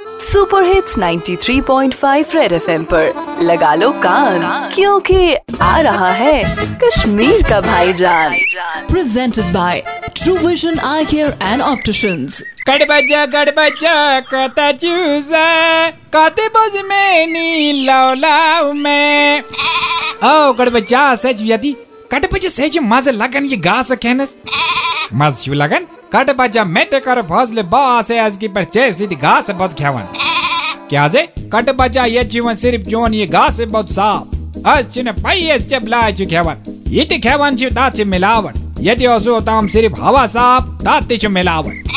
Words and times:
Super 0.00 0.64
hits 0.64 0.94
93.5 0.98 2.34
red 2.34 2.52
FM 2.52 2.84
पर। 2.92 3.38
लगा 3.42 3.74
लो 3.74 3.90
कान 4.02 4.70
क्योंकि 4.74 5.34
आ 5.62 5.80
रहा 5.80 6.10
है 6.10 6.42
कश्मीर 6.82 7.42
का 7.48 7.60
भाईजान। 7.60 8.36
Presented 8.92 9.50
by 9.56 9.74
True 10.20 10.38
Vision 10.38 10.80
Eye 10.90 11.04
Care 11.10 11.32
and 11.50 11.64
Opticians. 11.66 12.40
गड़बजा 12.68 13.24
गड़बजा 13.26 14.20
कता 14.20 14.70
चूसा 14.72 15.44
काते 16.14 16.48
बज 16.56 16.80
में 16.84 17.26
नी 17.26 17.72
लाओ 17.84 18.72
में। 18.72 19.42
ओ 20.24 20.52
गड़बजा 20.52 21.14
सच 21.16 21.42
यदि 21.42 21.72
कटबजा 22.12 22.48
सच 22.48 22.78
मज़े 22.82 23.12
लगन 23.12 23.44
ये 23.44 23.56
गास 23.68 23.92
कहनस 23.92 24.36
लगन 25.12 25.86
कटबजा 26.12 26.64
मेटे 26.64 26.98
कर 27.00 27.20
फसले 27.22 27.62
बास 27.62 28.10
आज 28.12 28.36
की 28.36 28.48
पर 28.48 28.64
चे 28.64 28.92
सीधी 28.92 29.14
घास 29.16 29.50
बहुत 29.50 29.72
खेवन 29.74 30.08
क्या 30.90 31.06
जे 31.08 31.22
कटबजा 31.52 32.04
ये 32.04 32.24
जीवन 32.24 32.54
सिर्फ़ 32.54 32.88
जोन, 32.88 33.14
ये 33.14 33.26
घास 33.26 33.60
बहुत 33.62 33.90
साफ़। 33.92 34.68
अस 34.68 34.92
छिन 34.94 35.10
पई 35.12 35.46
एस 35.46 35.66
के 35.66 35.78
ब्लाय 35.78 36.12
छु 36.12 36.26
खेवन 36.26 36.62
इट 36.92 37.12
खेवन 37.22 37.56
छु 37.56 37.70
छु 37.96 38.04
मिलावट 38.04 38.54
यदि 38.80 39.06
ओसो 39.06 39.40
ताम 39.40 39.68
सिर्फ़ 39.68 40.00
हवा 40.00 40.26
साफ़ 40.26 40.70
ता 40.84 41.00
छु 41.16 41.28
मिलावट 41.28 41.88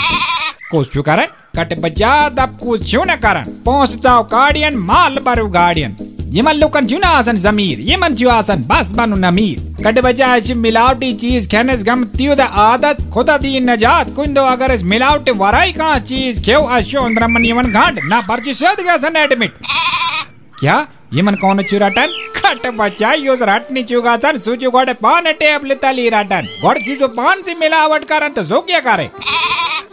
कुछ 0.71 0.89
क्यों 0.89 1.03
करन 1.03 1.27
कट 1.57 1.79
बजा 1.79 2.13
दब 2.29 2.57
कुछ 2.63 2.89
क्यों 2.89 3.05
न 3.05 3.15
करन 3.15 3.61
पहुँच 3.65 3.95
जाओ 3.95 4.23
गार्डियन, 4.23 4.77
माल 4.77 5.19
बरु 5.19 5.47
गार्डियन। 5.49 5.95
यमन 6.33 6.55
लोकन 6.55 6.87
क्यों 6.87 6.99
ना 6.99 7.07
आसन 7.13 7.37
जमीर 7.37 7.79
यमन 7.81 8.15
क्यों 8.15 8.31
आसन 8.33 8.63
बस 8.69 8.91
बनु 8.95 9.15
नमीर 9.17 9.83
कट 9.83 9.99
बजा 10.03 10.35
इस 10.35 10.49
मिलावटी 10.57 11.11
चीज़ 11.15 11.47
खाने 11.49 11.75
से 11.77 11.83
गम 11.83 12.03
तियो 12.13 12.35
द 12.35 12.47
आदत 12.61 13.01
खुदा 13.13 13.37
दी 13.37 13.59
नजात 13.61 14.09
कुंदो 14.15 14.45
अगर 14.53 14.71
इस 14.71 14.83
मिलावटी 14.93 15.31
वराई 15.37 15.71
का 15.73 15.91
चीज़ 16.01 16.41
खेव 16.45 16.65
अशो 16.77 17.03
अंद्रमन 17.03 17.45
यमन 17.45 17.71
घाट 17.71 17.99
ना 18.05 18.21
पर्ची 18.29 18.53
सोद 18.55 18.81
गया 18.81 18.97
सन 18.99 19.17
एडमिट 19.17 19.59
क्या 20.59 20.79
यमन 21.13 21.35
कौन 21.41 21.61
चुराटन 21.65 22.17
कट 22.37 22.67
बच्चा 22.77 23.13
यूज़ 23.19 23.43
रटनी 23.45 23.83
चुगा 23.85 24.17
सर 24.25 24.37
सुचु 24.39 24.71
गोड़े 24.71 24.93
पान 25.01 25.31
टेबल 25.39 25.73
तली 25.83 26.09
रटन 26.11 26.47
गोड़ 26.61 26.77
चुजो 26.79 27.07
पान 27.13 27.43
से 27.43 27.55
मिलावट 27.57 28.05
करन 28.07 28.33
तो 28.33 28.43
जो 28.45 28.61
क्या 28.63 28.79
करे 28.87 29.09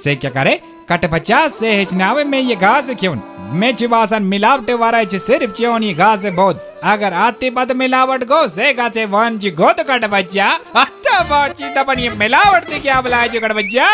से 0.04 0.14
क्या 0.16 0.30
करे 0.32 0.60
बच्चा 0.92 1.48
से 1.48 1.72
हिचनावे 1.72 2.24
में 2.24 2.38
ये 2.38 2.56
घास 2.56 2.90
क्यों? 2.90 3.14
मैं 3.52 3.74
चिवासन 3.76 4.22
मिलावट 4.22 4.70
वारा 4.70 5.02
च 5.04 5.16
सिर्फ़ 5.16 5.52
च्योन 5.52 5.92
घास 5.94 6.26
बहुत 6.26 6.80
अगर 6.84 7.12
आते 7.12 7.50
बद 7.50 7.72
मिलावट 7.72 8.24
गो, 8.24 8.48
से 8.48 8.72
गाचे 8.72 9.04
वन 9.04 9.38
जी 9.38 9.50
गो 9.50 9.72
तो 9.72 9.84
कट 9.84 10.04
बच्चा 10.04 10.48
अत्ता 10.76 11.22
बाची 11.24 11.74
तबन 11.74 11.98
ये 11.98 12.10
मिलावट 12.10 12.68
दे 12.70 12.78
क्या 12.78 13.00
बुलाए 13.00 13.28
जो 13.28 13.40
कट 13.40 13.52
बच्चा 13.52 13.88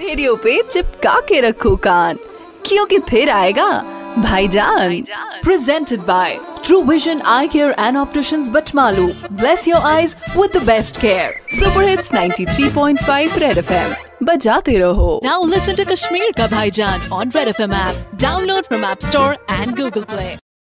रेडियो 0.00 0.34
पे 0.36 0.62
चिपका 0.62 1.20
के 1.20 1.40
रखो 1.40 1.76
कान। 1.76 2.18
क्योंकि 2.66 2.98
फिर 2.98 3.30
आएगा 3.30 3.68
भाईजान 4.17 5.03
Presented 5.43 6.05
by 6.07 6.39
True 6.67 6.83
Vision 6.89 7.21
Eye 7.35 7.47
Care 7.55 7.73
and 7.85 7.97
Opticians 8.01 8.49
Batmalu. 8.49 9.07
Bless 9.41 9.65
your 9.67 9.81
eyes 9.93 10.15
with 10.35 10.53
the 10.57 10.61
best 10.69 10.99
care. 11.05 11.31
Super 11.59 11.87
hits 11.87 12.11
93.5 12.13 13.37
red 13.39 13.57
FM 13.57 13.93
बजाते 14.27 14.77
रहो 14.79 15.19
Now 15.25 15.39
listen 15.55 15.81
to 15.81 15.85
Kashmir 15.91 16.31
Ka 16.39 16.47
Bhaijan 16.55 17.11
on 17.19 17.35
Red 17.39 17.53
FM 17.55 17.77
app. 17.81 18.01
Download 18.27 18.71
from 18.71 18.89
App 18.93 19.03
Store 19.11 19.35
and 19.59 19.75
Google 19.81 20.09
Play. 20.15 20.31